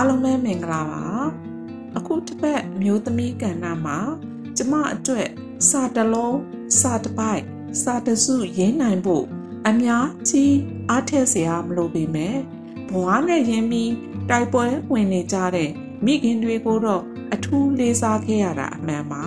[0.00, 1.04] အားလုံးပဲမင်္ဂလာပါ
[1.96, 3.98] အခုတစ်ပတ်မျိုးသမီးကဏ္ဍမှာ
[4.56, 5.28] ကျမအတွက်
[5.68, 6.38] စာတလုံး
[6.80, 7.42] စာတစ်ပိုက်
[7.82, 9.24] စာတစုရင်းနိုင်ဖို့
[9.68, 10.56] အများကြီး
[10.90, 12.36] အားထက်စရာမလိုပေမဲ့
[12.90, 13.92] ဘဝနဲ့ရင်းပြီး
[14.30, 15.70] တိုက်ပွဲဝင်နေကြတဲ့
[16.04, 17.02] မိခင်တွေကိုတော့
[17.34, 19.24] အထူးလေးစားခဲ့ရတာအမှန်ပါ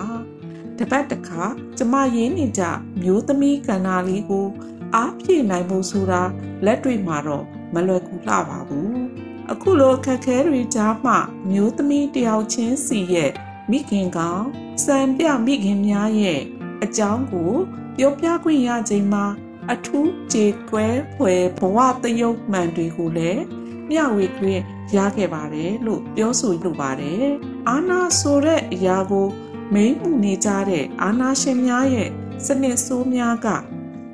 [0.78, 1.42] တပတ်တစ်ခါ
[1.78, 2.62] ကျမရင်းနေကြ
[3.02, 4.46] မျိုးသမီးကဏ္ဍလေးကို
[4.94, 6.22] အားဖြည့်နိုင်ဖို့ဆိုတာ
[6.64, 7.44] လက်တွေ့မှာတော့
[7.74, 11.14] မလွယ်ကူလှပါဘူး အခုလိုခက်ခဲတွေကြားမှ
[11.50, 13.32] မျိုးသမီးတယောက်ချင်းစီရဲ့
[13.70, 14.44] မိခင်ကောင်
[14.84, 16.40] စံပြမိခင်များရဲ့
[16.84, 17.52] အကြောင်းကို
[17.96, 19.24] ပြောပြခွင့်ရချိန်မှာ
[19.72, 23.42] အထူးကြေကွဲဖွယ်ဘဝတယုတ်မှန်တွေကိုလည်း
[23.90, 24.60] မျှဝေခွင့်
[24.96, 27.24] ရခဲ့ပါတယ်လို့ပြောဆိုလိုပါတယ်။
[27.68, 29.26] အာနာဆိုတဲ့အရာကို
[29.74, 32.10] မိမ့်မှုနေကြတဲ့အာနာရှင်များရဲ့
[32.46, 33.48] စနစ်ဆိုးများက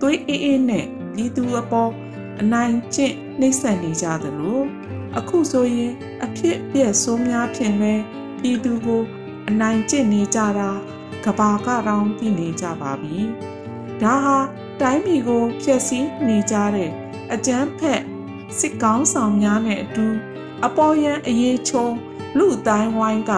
[0.00, 1.90] သွေးအေးအေးနဲ့ဒီသူအပေါ်
[2.40, 4.60] အနိုင်ကျင့် နှိမ့်ဆက်နေကြသလို
[5.18, 5.92] အခုဆိုရင်
[6.24, 7.94] အဖြစ်ပြက်ဆိုးများဖြင့်လဲ
[8.40, 9.02] ပြည်သူကို
[9.48, 10.70] အနိုင်ကျင့်နေကြတာ
[11.24, 13.18] ကဘာကတောင်သိနေကြပါပြီ
[14.02, 14.38] ဒါဟာ
[14.80, 16.90] တိုင်းပြည်ကိုဖျက်ဆီးနေကြတဲ့
[17.32, 18.02] အကြမ်းဖက်
[18.58, 20.06] စစ်ကောင်းဆောင်များနဲ့အတူ
[20.66, 21.86] အပေါ်ယံအရေးချုံ
[22.38, 23.32] လူအတိုင်းဝိုင်းက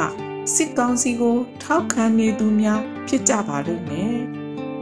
[0.54, 4.18] စစ်ကောင်းစီကို ထောက်ခံနေသူများဖြစ်ကြပါလိမ့်မယ်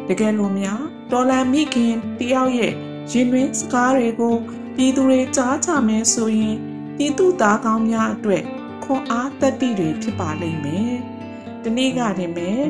[0.08, 2.72] တကယ်လို့များဒေါ်လာမိခင်တယောက်ရဲ့
[3.10, 4.36] ရင်တွင်စကားတွေကို
[4.80, 6.56] ပြည်သူတွေကြားချမယ်ဆိုရင်
[6.96, 8.44] ပြည်သူသားကောင်းများအတွက်
[8.84, 10.92] ခွန်အားတက်တိတွေဖြစ်ပါလိမ့်မယ်။
[11.62, 12.62] ဒီနေ့ကတင်မယ်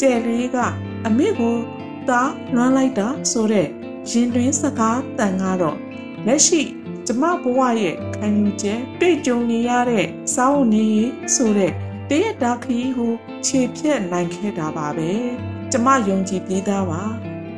[0.00, 0.56] ကျယ်လေးက
[1.06, 1.56] အမေကို
[2.08, 3.68] သားလွမ်းလိုက်တာဆိုတဲ့
[4.10, 5.78] ရင်တွင်စကားတန်ကတော့
[6.26, 6.62] လက်ရှိ
[7.06, 10.86] ကျမဘဝရဲ့ခံယူချက်တွေ့ကြုံနေရတဲ့စောင်းနေ
[11.34, 11.72] ဆိုတဲ့
[12.10, 13.12] တရတာခီးကို
[13.46, 15.10] ခြေဖြတ်နိုင်ခဲ့တာပါပဲ
[15.72, 17.02] ကျမယုံကြည်ပြီးသားပါ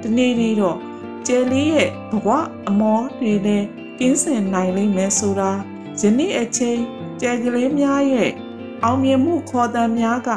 [0.02, 0.78] ဒီနေ့လေးတော့
[1.27, 2.28] ကျယ်လေးရဲ့ဘဝ
[2.68, 3.66] အမောတွေလည်း
[3.98, 5.50] ကင်းစင်နိုင်လိမ့်မယ်ဆိုတာ
[6.00, 6.80] ယနေ့အချိန်
[7.20, 8.30] ကျယ်ကလေးများရဲ့
[8.82, 10.28] အောင်မြင်မှုခေါ်သံများက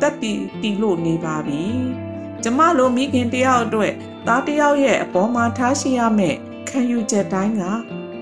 [0.00, 1.62] တက်တီတီလို့နေပါပြီ
[2.42, 3.92] ကျမလိုမိခင်တယောက်အတွက်
[4.26, 6.36] သားတယောက်ရဲ့အပေါ်မှာထားရှိရမယ့်
[6.68, 7.62] ခံယူချက်တိုင်းက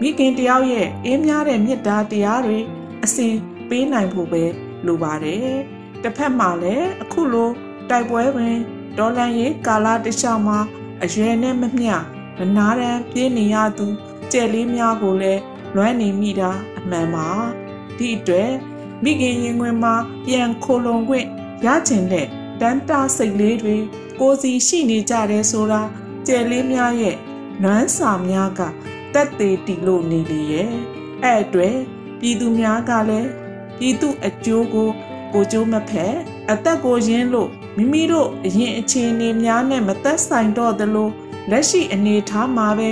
[0.00, 2.58] မိခင်တယောက်ရဲ့အေးများတဲ့မေတ္တာတရားတွေ
[3.04, 3.34] အစဉ်
[3.68, 4.44] ပေးနိုင်ဖို့ပဲ
[4.86, 5.56] လိုပါတယ်
[6.02, 7.50] တစ်ဖက်မှာလည်းအခုလို
[7.90, 8.56] တိုက်ပွဲတွင်
[8.98, 10.58] ဒေါ်လန်ရေးကာလာတစ်လျှောက်မှာ
[11.02, 11.94] အရွယ်နဲ့မမျှ
[12.38, 13.86] မနာတမ်းပြေးနေရသူ
[14.32, 15.42] ကြဲလေးများကိုလည်း
[15.74, 17.28] လွမ်းနေမိတာအမှန်ပါ
[17.96, 18.50] ဒီအတွက်
[19.02, 19.94] မိခင်ရင်ခွင်မှာ
[20.26, 21.26] ပြန်ခိုလုံခွင့်
[21.64, 22.26] ရချင်တဲ့
[22.60, 23.76] တန်တာစိတ်လေးတွေ
[24.20, 25.82] ကိုစီရှိနေကြတယ်ဆိုတာ
[26.26, 27.16] ကြဲလေးများရဲ့
[27.62, 28.60] နွမ်းစာများက
[29.14, 30.70] တက်သေးတီလို့နေလေရဲ့
[31.22, 31.76] အဲ့အတွက်
[32.20, 33.30] ပြည်သူများကလည်း
[33.78, 34.88] ပြည်သူအကျိုးကို
[35.32, 36.14] ကိုကျိုးမဖက်
[36.50, 41.08] အသက်ကိုရင်းလို့မိမိတို့အရင်အခြေအနေများနဲ့မသက်ဆိုင်တော့သလို
[41.50, 42.90] လက်ရှိအနေထားမှာပဲ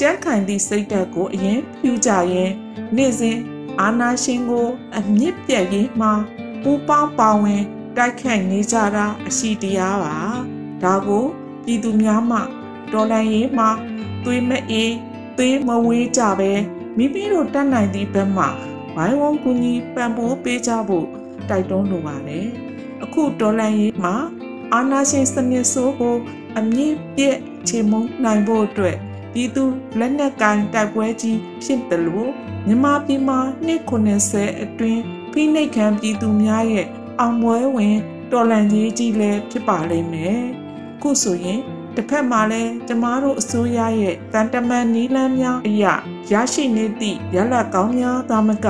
[0.00, 2.50] ကြက်ခိုင်သည့်စိတ်ဓာတ်ကိုအရင်ဖြူကြရင်
[2.96, 3.38] နေ့စဉ်
[3.80, 6.12] အာနာရှင်ကို အမြင့်ပြတ်ရေးမှာ
[6.62, 7.62] ပူပေါင်းပါဝင်
[7.96, 10.16] တိုက်ခိုက်နေကြတာအရှိတရားပါ
[10.82, 11.24] ဒါကို
[11.64, 12.38] ပြည်သူများမှ
[12.92, 13.68] တော်လန်ရေးမှာ
[14.24, 14.94] သွေးမအေး
[15.36, 16.52] သွေးမဝေးကြပဲ
[16.96, 18.44] မိမိတို့တတ်နိုင်သည့်ဘက်မှ
[18.94, 21.06] ဝိုင်းဝန်းကူညီပံ့ပိုးပေးကြဖို့
[21.48, 22.46] တိုက်တွန်းလိုပါတယ်
[23.02, 24.14] အခုတော်လန်ရေးမှာ
[24.72, 26.16] အာနာရှင်စနစ်ဆိုးကို
[26.58, 27.38] အမြင့်ပြည့်
[27.68, 28.98] ချေမုန်းနိုင်ဖို့အတွက်
[29.32, 29.64] ပြည်သူ
[29.98, 32.30] လက်နက်ကိုင်တိုက်ပွဲကြီးဖြစ်တယ်လို့
[32.66, 35.02] မြန်မာပြည်မှာနှစ်90အတွင်း
[35.32, 36.86] ဖိနှိပ်ခံပြည်သူများရဲ့
[37.20, 37.96] အောင်ပွဲဝင်
[38.32, 40.40] တော်လှန်ရေးကြီးလည်းဖြစ်ပါလိမ့်မယ်။
[41.02, 41.60] ခုဆိုရင်
[41.94, 45.94] တစ်ဖက်မှာလည်းကျမတို့အစိုးရရဲ့တန်တမန်နီးလန်းများအရာ
[46.32, 48.66] ရရှိနေသည့်ရလကောင်းများသာမက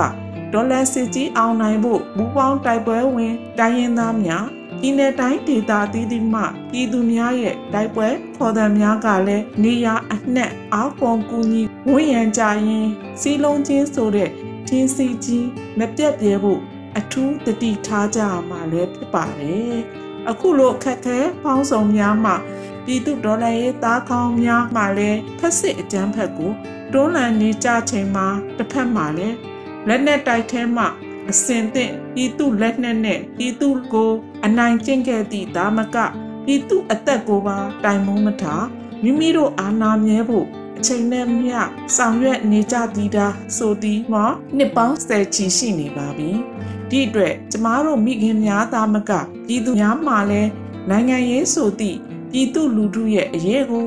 [0.53, 12.87] ဒေါ်လာစစ်ကြီးအောင်နိုင်ဖို့ဘူပေါင်းတိုက်ပွဲဝင်တိုင်းရင်းသားများ ပြည်내တိုင်းဒေသအသီးသီးမှပြည်သူများရဲ့တိုက်ပွဲခေါ်သံများကလည်းနေရအနှက်အောက်ပုံကူညီဝန်းရံကြရင်
[13.21, 14.31] စီလုံးချင်းဆိုတဲ့
[14.69, 15.47] ထင်းစီကြီး
[15.79, 16.61] မပြတ်ပြဲဖို့
[16.99, 19.79] အထူးတတိထားကြမှာလည်းဖြစ်ပါတယ်
[20.31, 22.37] အခုလိုအခက်ခဲပေါင်းစုံများမှာ
[22.85, 26.53] ပြည်သူဒေါ်လာရေးသားကောင်းများမှာလည်းဖက်စစ်အကြမ်းဖက်ကို
[26.93, 28.27] တွန်းလှန်နေကြချိန်မှာ
[28.57, 29.37] တစ်ဖက်မှာလည်း
[29.89, 30.87] လက်နဲ့တိုက်ထဲမှာ
[31.31, 34.13] အစင်သင့်ပြည်သူလက်နက်နဲ့ပြည်သူကို
[34.47, 35.97] အနိုင်ကျင့်ခဲ့သည့်ဒါမက
[36.45, 38.65] ပြည်သူအသက်ကိုပါတိုင်မုံမထား
[39.03, 40.47] မိမိတို့အာဏာမြဲဖို့
[40.79, 41.59] အချိန်နဲ့မျှ
[41.97, 43.27] ဆောင်ရွက်နေကြသည်တာ
[43.57, 44.25] ဆိုသည်မှာ
[44.57, 46.31] နှစ်ပေါင်းဆယ်ချီရှိနေပါပြီ
[46.91, 49.13] ဒီအတွက်ကျမတို့မိခင်များသားမက
[49.47, 50.51] ပြည်သူများမှလည်း
[50.91, 51.99] နိုင်ငံရေးဆိုသည့်
[52.33, 53.87] ပြည်သူလူထုရဲ့အရေးကို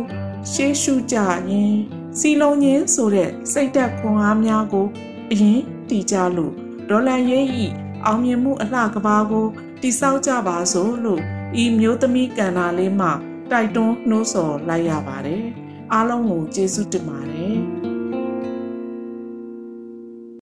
[0.51, 1.17] ရှေးရှုကြ
[1.49, 1.75] ရင်
[2.19, 4.87] စီလုံးချင်းဆိုတဲ့စိတ်သက်ခွန်အားများကို
[5.31, 5.59] အရင်
[5.89, 6.53] တည်ကြလို့
[6.93, 7.65] ဒေါ်လာရေးဤ
[8.05, 9.47] အောင်မြင်မှုအလှကဘာကို
[9.81, 11.21] တိဆောက်ကြပါစို့လို့
[11.61, 13.09] ဤမျိုးသမီးကန္နာလေးမှ
[13.51, 15.45] တိုက်တွန်းနှိုးဆော်လိုက်ရပါတယ်
[15.93, 17.55] အားလုံးကိုကျေးဇူးတင်ပါတယ်